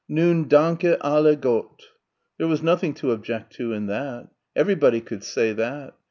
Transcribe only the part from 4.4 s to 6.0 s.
Everybody could say that.